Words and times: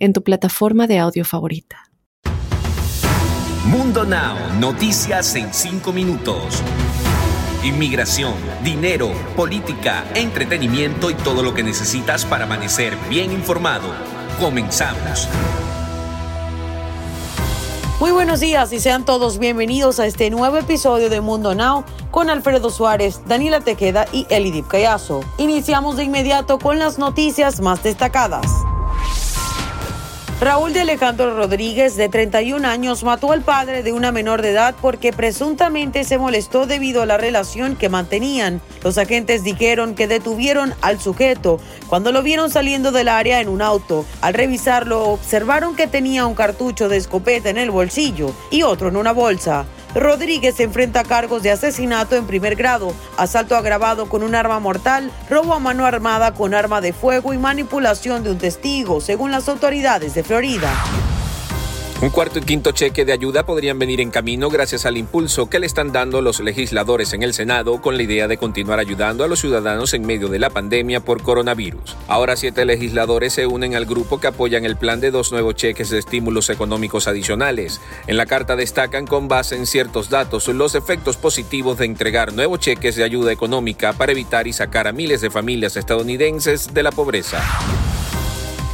en 0.00 0.12
tu 0.12 0.24
plataforma 0.24 0.88
de 0.88 0.98
audio 0.98 1.24
favorita. 1.24 1.90
Mundo 3.66 4.04
Now, 4.04 4.36
noticias 4.58 5.36
en 5.36 5.54
5 5.54 5.92
minutos. 5.92 6.62
Inmigración, 7.62 8.32
dinero, 8.64 9.12
política, 9.36 10.04
entretenimiento 10.14 11.10
y 11.10 11.14
todo 11.14 11.42
lo 11.42 11.52
que 11.52 11.62
necesitas 11.62 12.24
para 12.24 12.44
amanecer 12.44 12.96
bien 13.08 13.30
informado. 13.30 13.86
Comenzamos. 14.40 15.28
Muy 18.00 18.12
buenos 18.12 18.40
días 18.40 18.72
y 18.72 18.80
sean 18.80 19.04
todos 19.04 19.38
bienvenidos 19.38 20.00
a 20.00 20.06
este 20.06 20.30
nuevo 20.30 20.56
episodio 20.56 21.10
de 21.10 21.20
Mundo 21.20 21.54
Now 21.54 21.84
con 22.10 22.30
Alfredo 22.30 22.70
Suárez, 22.70 23.20
Daniela 23.26 23.60
Tequeda 23.60 24.06
y 24.10 24.26
Elidip 24.30 24.66
Cayazo. 24.66 25.20
Iniciamos 25.36 25.98
de 25.98 26.04
inmediato 26.04 26.58
con 26.58 26.78
las 26.78 26.98
noticias 26.98 27.60
más 27.60 27.82
destacadas. 27.82 28.46
Raúl 30.40 30.72
de 30.72 30.80
Alejandro 30.80 31.36
Rodríguez, 31.36 31.96
de 31.96 32.08
31 32.08 32.66
años, 32.66 33.04
mató 33.04 33.32
al 33.32 33.42
padre 33.42 33.82
de 33.82 33.92
una 33.92 34.10
menor 34.10 34.40
de 34.40 34.52
edad 34.52 34.74
porque 34.80 35.12
presuntamente 35.12 36.02
se 36.02 36.16
molestó 36.16 36.64
debido 36.64 37.02
a 37.02 37.06
la 37.06 37.18
relación 37.18 37.76
que 37.76 37.90
mantenían. 37.90 38.62
Los 38.82 38.96
agentes 38.96 39.44
dijeron 39.44 39.94
que 39.94 40.08
detuvieron 40.08 40.72
al 40.80 40.98
sujeto 40.98 41.60
cuando 41.88 42.10
lo 42.10 42.22
vieron 42.22 42.48
saliendo 42.50 42.90
del 42.90 43.08
área 43.08 43.42
en 43.42 43.50
un 43.50 43.60
auto. 43.60 44.06
Al 44.22 44.32
revisarlo, 44.32 45.08
observaron 45.10 45.76
que 45.76 45.86
tenía 45.86 46.24
un 46.24 46.34
cartucho 46.34 46.88
de 46.88 46.96
escopeta 46.96 47.50
en 47.50 47.58
el 47.58 47.70
bolsillo 47.70 48.34
y 48.50 48.62
otro 48.62 48.88
en 48.88 48.96
una 48.96 49.12
bolsa. 49.12 49.66
Rodríguez 49.94 50.56
se 50.56 50.62
enfrenta 50.62 51.00
a 51.00 51.04
cargos 51.04 51.42
de 51.42 51.50
asesinato 51.50 52.16
en 52.16 52.26
primer 52.26 52.56
grado, 52.56 52.94
asalto 53.16 53.56
agravado 53.56 54.08
con 54.08 54.22
un 54.22 54.34
arma 54.34 54.60
mortal, 54.60 55.10
robo 55.28 55.54
a 55.54 55.58
mano 55.58 55.84
armada 55.84 56.32
con 56.34 56.54
arma 56.54 56.80
de 56.80 56.92
fuego 56.92 57.34
y 57.34 57.38
manipulación 57.38 58.22
de 58.22 58.30
un 58.30 58.38
testigo, 58.38 59.00
según 59.00 59.30
las 59.30 59.48
autoridades 59.48 60.14
de 60.14 60.22
Florida. 60.22 60.70
Un 62.02 62.08
cuarto 62.08 62.38
y 62.38 62.42
quinto 62.42 62.72
cheque 62.72 63.04
de 63.04 63.12
ayuda 63.12 63.44
podrían 63.44 63.78
venir 63.78 64.00
en 64.00 64.10
camino 64.10 64.48
gracias 64.48 64.86
al 64.86 64.96
impulso 64.96 65.50
que 65.50 65.58
le 65.58 65.66
están 65.66 65.92
dando 65.92 66.22
los 66.22 66.40
legisladores 66.40 67.12
en 67.12 67.22
el 67.22 67.34
Senado 67.34 67.82
con 67.82 67.98
la 67.98 68.02
idea 68.02 68.26
de 68.26 68.38
continuar 68.38 68.78
ayudando 68.78 69.22
a 69.22 69.28
los 69.28 69.40
ciudadanos 69.40 69.92
en 69.92 70.06
medio 70.06 70.28
de 70.28 70.38
la 70.38 70.48
pandemia 70.48 71.00
por 71.00 71.22
coronavirus. 71.22 71.98
Ahora 72.08 72.36
siete 72.36 72.64
legisladores 72.64 73.34
se 73.34 73.46
unen 73.46 73.74
al 73.74 73.84
grupo 73.84 74.18
que 74.18 74.28
apoyan 74.28 74.64
el 74.64 74.78
plan 74.78 75.02
de 75.02 75.10
dos 75.10 75.30
nuevos 75.30 75.56
cheques 75.56 75.90
de 75.90 75.98
estímulos 75.98 76.48
económicos 76.48 77.06
adicionales. 77.06 77.82
En 78.06 78.16
la 78.16 78.24
carta 78.24 78.56
destacan 78.56 79.06
con 79.06 79.28
base 79.28 79.56
en 79.56 79.66
ciertos 79.66 80.08
datos 80.08 80.48
los 80.48 80.74
efectos 80.74 81.18
positivos 81.18 81.76
de 81.76 81.84
entregar 81.84 82.32
nuevos 82.32 82.60
cheques 82.60 82.96
de 82.96 83.04
ayuda 83.04 83.30
económica 83.30 83.92
para 83.92 84.12
evitar 84.12 84.46
y 84.46 84.54
sacar 84.54 84.88
a 84.88 84.92
miles 84.92 85.20
de 85.20 85.28
familias 85.28 85.76
estadounidenses 85.76 86.72
de 86.72 86.82
la 86.82 86.92
pobreza 86.92 87.42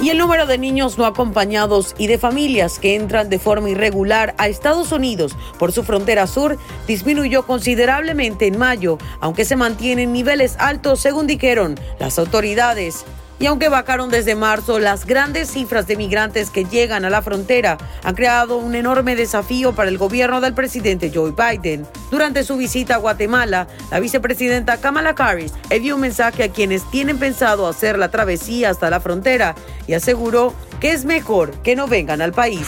y 0.00 0.10
el 0.10 0.18
número 0.18 0.46
de 0.46 0.58
niños 0.58 0.98
no 0.98 1.06
acompañados 1.06 1.94
y 1.98 2.06
de 2.06 2.18
familias 2.18 2.78
que 2.78 2.94
entran 2.94 3.28
de 3.28 3.38
forma 3.38 3.70
irregular 3.70 4.34
a 4.38 4.48
Estados 4.48 4.92
Unidos 4.92 5.36
por 5.58 5.72
su 5.72 5.82
frontera 5.82 6.26
sur 6.26 6.58
disminuyó 6.86 7.46
considerablemente 7.46 8.46
en 8.46 8.58
mayo, 8.58 8.98
aunque 9.20 9.44
se 9.44 9.56
mantienen 9.56 10.12
niveles 10.12 10.56
altos 10.58 11.00
según 11.00 11.26
dijeron 11.26 11.74
las 11.98 12.18
autoridades. 12.18 13.04
Y 13.40 13.46
aunque 13.46 13.68
bajaron 13.68 14.10
desde 14.10 14.34
marzo, 14.34 14.78
las 14.80 15.06
grandes 15.06 15.50
cifras 15.50 15.86
de 15.86 15.96
migrantes 15.96 16.50
que 16.50 16.64
llegan 16.64 17.04
a 17.04 17.10
la 17.10 17.22
frontera 17.22 17.78
han 18.02 18.14
creado 18.14 18.56
un 18.56 18.74
enorme 18.74 19.14
desafío 19.14 19.74
para 19.74 19.90
el 19.90 19.98
gobierno 19.98 20.40
del 20.40 20.54
presidente 20.54 21.12
Joe 21.14 21.32
Biden. 21.32 21.86
Durante 22.10 22.42
su 22.42 22.56
visita 22.56 22.96
a 22.96 22.98
Guatemala, 22.98 23.68
la 23.90 24.00
vicepresidenta 24.00 24.78
Kamala 24.78 25.14
Harris 25.16 25.52
envió 25.70 25.94
un 25.94 26.00
mensaje 26.00 26.42
a 26.42 26.50
quienes 26.50 26.88
tienen 26.90 27.18
pensado 27.18 27.68
hacer 27.68 27.98
la 27.98 28.10
travesía 28.10 28.70
hasta 28.70 28.90
la 28.90 29.00
frontera 29.00 29.54
y 29.86 29.94
aseguró 29.94 30.52
que 30.80 30.92
es 30.92 31.04
mejor 31.04 31.52
que 31.62 31.76
no 31.76 31.86
vengan 31.86 32.22
al 32.22 32.32
país. 32.32 32.66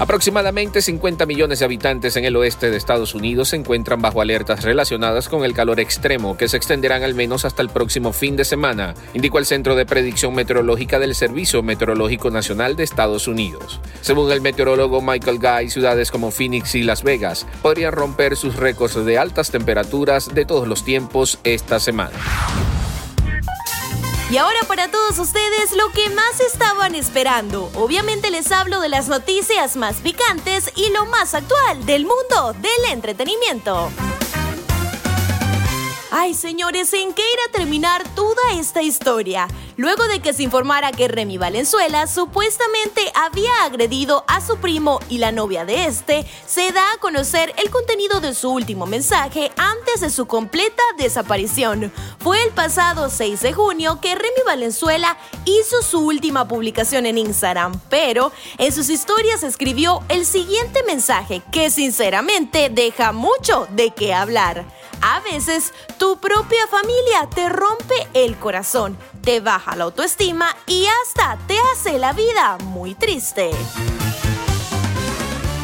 Aproximadamente 0.00 0.80
50 0.80 1.26
millones 1.26 1.58
de 1.58 1.64
habitantes 1.64 2.16
en 2.16 2.24
el 2.24 2.36
oeste 2.36 2.70
de 2.70 2.76
Estados 2.76 3.16
Unidos 3.16 3.48
se 3.48 3.56
encuentran 3.56 4.00
bajo 4.00 4.20
alertas 4.20 4.62
relacionadas 4.62 5.28
con 5.28 5.44
el 5.44 5.54
calor 5.54 5.80
extremo 5.80 6.36
que 6.36 6.48
se 6.48 6.56
extenderán 6.56 7.02
al 7.02 7.16
menos 7.16 7.44
hasta 7.44 7.62
el 7.62 7.68
próximo 7.68 8.12
fin 8.12 8.36
de 8.36 8.44
semana, 8.44 8.94
indicó 9.12 9.40
el 9.40 9.46
Centro 9.46 9.74
de 9.74 9.86
Predicción 9.86 10.36
Meteorológica 10.36 11.00
del 11.00 11.16
Servicio 11.16 11.64
Meteorológico 11.64 12.30
Nacional 12.30 12.76
de 12.76 12.84
Estados 12.84 13.26
Unidos. 13.26 13.80
Según 14.00 14.30
el 14.30 14.40
meteorólogo 14.40 15.02
Michael 15.02 15.40
Guy, 15.40 15.68
ciudades 15.68 16.12
como 16.12 16.30
Phoenix 16.30 16.76
y 16.76 16.84
Las 16.84 17.02
Vegas 17.02 17.44
podrían 17.60 17.92
romper 17.92 18.36
sus 18.36 18.54
récords 18.54 19.04
de 19.04 19.18
altas 19.18 19.50
temperaturas 19.50 20.32
de 20.32 20.44
todos 20.44 20.68
los 20.68 20.84
tiempos 20.84 21.40
esta 21.42 21.80
semana. 21.80 22.16
Y 24.30 24.36
ahora 24.36 24.58
para 24.68 24.90
todos 24.90 25.18
ustedes 25.18 25.72
lo 25.74 25.90
que 25.92 26.10
más 26.10 26.40
estaban 26.40 26.94
esperando. 26.94 27.70
Obviamente 27.74 28.30
les 28.30 28.52
hablo 28.52 28.80
de 28.80 28.90
las 28.90 29.08
noticias 29.08 29.74
más 29.76 29.96
picantes 30.02 30.70
y 30.76 30.90
lo 30.90 31.06
más 31.06 31.32
actual 31.32 31.86
del 31.86 32.04
mundo 32.04 32.52
del 32.60 32.92
entretenimiento. 32.92 33.90
Ay, 36.10 36.34
señores, 36.34 36.92
¿en 36.92 37.14
qué 37.14 37.22
irá 37.22 37.42
a 37.48 37.52
terminar 37.52 38.02
toda 38.14 38.52
esta 38.58 38.82
historia? 38.82 39.48
Luego 39.78 40.08
de 40.08 40.18
que 40.18 40.32
se 40.32 40.42
informara 40.42 40.90
que 40.90 41.06
Remy 41.06 41.38
Valenzuela 41.38 42.08
supuestamente 42.08 43.12
había 43.14 43.62
agredido 43.62 44.24
a 44.26 44.40
su 44.40 44.56
primo 44.56 44.98
y 45.08 45.18
la 45.18 45.30
novia 45.30 45.64
de 45.64 45.84
este, 45.86 46.26
se 46.48 46.72
da 46.72 46.82
a 46.92 46.98
conocer 46.98 47.54
el 47.58 47.70
contenido 47.70 48.20
de 48.20 48.34
su 48.34 48.50
último 48.50 48.86
mensaje 48.86 49.52
antes 49.56 50.00
de 50.00 50.10
su 50.10 50.26
completa 50.26 50.82
desaparición. 50.98 51.92
Fue 52.18 52.42
el 52.42 52.50
pasado 52.50 53.08
6 53.08 53.40
de 53.40 53.52
junio 53.52 54.00
que 54.00 54.16
Remy 54.16 54.42
Valenzuela 54.44 55.16
hizo 55.44 55.80
su 55.82 56.00
última 56.00 56.48
publicación 56.48 57.06
en 57.06 57.16
Instagram, 57.16 57.80
pero 57.88 58.32
en 58.58 58.72
sus 58.72 58.90
historias 58.90 59.44
escribió 59.44 60.02
el 60.08 60.26
siguiente 60.26 60.82
mensaje 60.88 61.40
que 61.52 61.70
sinceramente 61.70 62.68
deja 62.68 63.12
mucho 63.12 63.68
de 63.70 63.90
qué 63.90 64.12
hablar. 64.12 64.64
A 65.00 65.20
veces 65.20 65.72
tu 65.98 66.18
propia 66.18 66.66
familia 66.66 67.28
te 67.32 67.48
rompe 67.48 68.08
el 68.14 68.36
corazón, 68.36 68.98
te 69.22 69.38
baja 69.38 69.67
la 69.76 69.84
autoestima 69.84 70.54
y 70.66 70.86
hasta 71.02 71.38
te 71.46 71.56
hace 71.72 71.98
la 71.98 72.12
vida 72.12 72.58
muy 72.64 72.94
triste. 72.94 73.50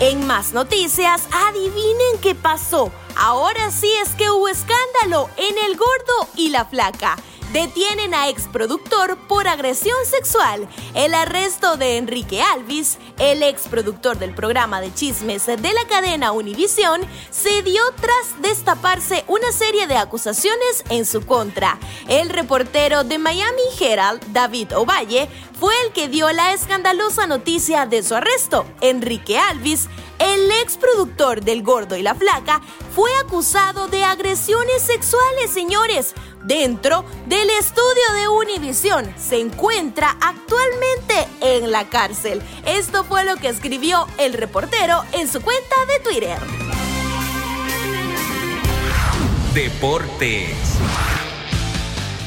En 0.00 0.26
más 0.26 0.52
noticias, 0.52 1.26
adivinen 1.32 2.18
qué 2.22 2.34
pasó. 2.34 2.92
Ahora 3.16 3.70
sí 3.72 3.90
es 4.00 4.10
que 4.14 4.30
hubo 4.30 4.48
escándalo 4.48 5.28
en 5.36 5.58
El 5.58 5.76
Gordo 5.76 6.28
y 6.36 6.50
la 6.50 6.64
Flaca. 6.64 7.16
Detienen 7.52 8.12
a 8.12 8.28
exproductor 8.28 9.16
por 9.26 9.48
agresión 9.48 9.96
sexual. 10.04 10.68
El 10.94 11.14
arresto 11.14 11.78
de 11.78 11.96
Enrique 11.96 12.42
Alvis, 12.42 12.98
el 13.18 13.42
exproductor 13.42 14.18
del 14.18 14.34
programa 14.34 14.82
de 14.82 14.92
chismes 14.92 15.46
de 15.46 15.56
la 15.56 15.86
cadena 15.88 16.32
Univisión, 16.32 17.00
se 17.30 17.62
dio 17.62 17.82
tras 17.98 18.42
destaparse 18.42 19.24
una 19.28 19.50
serie 19.50 19.86
de 19.86 19.96
acusaciones 19.96 20.84
en 20.90 21.06
su 21.06 21.24
contra. 21.24 21.78
El 22.06 22.28
reportero 22.28 23.02
de 23.04 23.16
Miami 23.16 23.62
Herald, 23.80 24.22
David 24.34 24.76
Ovalle, 24.76 25.30
fue 25.58 25.72
el 25.86 25.92
que 25.92 26.08
dio 26.08 26.30
la 26.32 26.52
escandalosa 26.52 27.26
noticia 27.26 27.86
de 27.86 28.02
su 28.02 28.14
arresto. 28.14 28.66
Enrique 28.82 29.38
Alvis, 29.38 29.88
el 30.18 30.50
exproductor 30.62 31.42
del 31.42 31.62
Gordo 31.62 31.96
y 31.96 32.02
la 32.02 32.14
Flaca, 32.14 32.60
fue 32.94 33.10
acusado 33.24 33.88
de 33.88 34.04
agresiones 34.04 34.82
sexuales, 34.82 35.50
señores 35.50 36.14
dentro 36.44 37.04
del 37.26 37.48
estudio 37.50 38.12
de 38.14 38.28
Univision. 38.28 39.14
Se 39.18 39.38
encuentra 39.38 40.16
actualmente 40.20 41.28
en 41.40 41.70
la 41.70 41.88
cárcel. 41.88 42.42
Esto 42.66 43.04
fue 43.04 43.24
lo 43.24 43.36
que 43.36 43.48
escribió 43.48 44.06
el 44.18 44.34
reportero 44.34 45.02
en 45.12 45.28
su 45.28 45.40
cuenta 45.40 45.76
de 45.86 46.00
Twitter. 46.00 46.38
Deportes. 49.54 50.54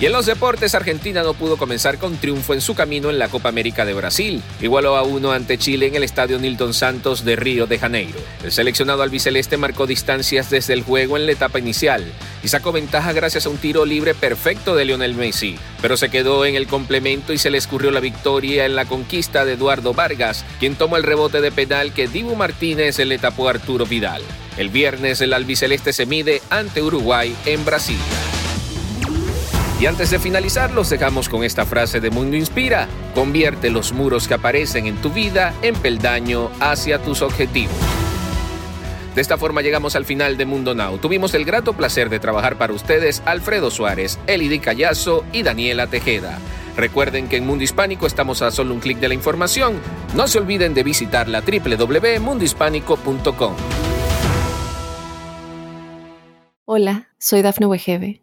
Y 0.00 0.06
en 0.06 0.12
los 0.12 0.26
deportes, 0.26 0.76
Argentina 0.76 1.24
no 1.24 1.34
pudo 1.34 1.56
comenzar 1.56 1.98
con 1.98 2.16
triunfo 2.18 2.54
en 2.54 2.60
su 2.60 2.76
camino 2.76 3.10
en 3.10 3.18
la 3.18 3.26
Copa 3.26 3.48
América 3.48 3.84
de 3.84 3.94
Brasil. 3.94 4.44
Igualó 4.60 4.96
a 4.96 5.02
uno 5.02 5.32
ante 5.32 5.58
Chile 5.58 5.88
en 5.88 5.96
el 5.96 6.04
estadio 6.04 6.38
Nilton 6.38 6.72
Santos 6.72 7.24
de 7.24 7.34
Río 7.34 7.66
de 7.66 7.80
Janeiro. 7.80 8.20
El 8.44 8.52
seleccionado 8.52 9.02
albiceleste 9.02 9.56
marcó 9.56 9.88
distancias 9.88 10.50
desde 10.50 10.74
el 10.74 10.82
juego 10.82 11.16
en 11.16 11.26
la 11.26 11.32
etapa 11.32 11.58
inicial 11.58 12.04
y 12.44 12.48
sacó 12.48 12.70
ventaja 12.70 13.12
gracias 13.12 13.46
a 13.46 13.48
un 13.48 13.56
tiro 13.56 13.84
libre 13.84 14.14
perfecto 14.14 14.76
de 14.76 14.84
Lionel 14.84 15.14
Messi, 15.14 15.56
pero 15.82 15.96
se 15.96 16.10
quedó 16.10 16.46
en 16.46 16.54
el 16.54 16.68
complemento 16.68 17.32
y 17.32 17.38
se 17.38 17.50
le 17.50 17.58
escurrió 17.58 17.90
la 17.90 17.98
victoria 17.98 18.66
en 18.66 18.76
la 18.76 18.84
conquista 18.84 19.44
de 19.44 19.54
Eduardo 19.54 19.94
Vargas, 19.94 20.44
quien 20.60 20.76
tomó 20.76 20.96
el 20.96 21.02
rebote 21.02 21.40
de 21.40 21.50
penal 21.50 21.92
que 21.92 22.06
Dibu 22.06 22.36
Martínez 22.36 23.00
le 23.00 23.18
tapó 23.18 23.48
a 23.48 23.50
Arturo 23.50 23.84
Vidal. 23.84 24.22
El 24.58 24.68
viernes 24.68 25.20
el 25.22 25.32
albiceleste 25.32 25.92
se 25.92 26.06
mide 26.06 26.40
ante 26.50 26.82
Uruguay 26.82 27.34
en 27.46 27.64
Brasil. 27.64 27.98
Y 29.80 29.86
antes 29.86 30.10
de 30.10 30.18
finalizar, 30.18 30.72
los 30.72 30.90
dejamos 30.90 31.28
con 31.28 31.44
esta 31.44 31.64
frase 31.64 32.00
de 32.00 32.10
Mundo 32.10 32.36
Inspira. 32.36 32.88
Convierte 33.14 33.70
los 33.70 33.92
muros 33.92 34.26
que 34.26 34.34
aparecen 34.34 34.86
en 34.86 34.96
tu 34.96 35.10
vida 35.10 35.54
en 35.62 35.76
peldaño 35.76 36.50
hacia 36.58 37.00
tus 37.00 37.22
objetivos. 37.22 37.76
De 39.14 39.20
esta 39.20 39.38
forma 39.38 39.62
llegamos 39.62 39.94
al 39.94 40.04
final 40.04 40.36
de 40.36 40.46
Mundo 40.46 40.74
Now. 40.74 40.98
Tuvimos 40.98 41.32
el 41.34 41.44
grato 41.44 41.74
placer 41.74 42.10
de 42.10 42.18
trabajar 42.18 42.58
para 42.58 42.72
ustedes 42.72 43.22
Alfredo 43.24 43.70
Suárez, 43.70 44.18
Elidi 44.26 44.58
Callazo 44.58 45.24
y 45.32 45.44
Daniela 45.44 45.86
Tejeda. 45.86 46.40
Recuerden 46.76 47.28
que 47.28 47.36
en 47.36 47.46
Mundo 47.46 47.62
Hispánico 47.62 48.08
estamos 48.08 48.42
a 48.42 48.50
solo 48.50 48.74
un 48.74 48.80
clic 48.80 48.98
de 48.98 49.06
la 49.08 49.14
información. 49.14 49.78
No 50.14 50.26
se 50.26 50.38
olviden 50.38 50.74
de 50.74 50.82
visitar 50.82 51.28
la 51.28 51.40
www.mundohispánico.com. 51.40 53.54
Hola, 56.64 57.10
soy 57.18 57.42
Dafne 57.42 57.66
Wegebe 57.66 58.22